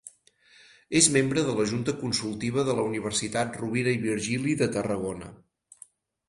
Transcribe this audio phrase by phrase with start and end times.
[0.99, 5.31] És membre de la Junta Consultiva de la Universitat Rovira i Virgili de Tarragona.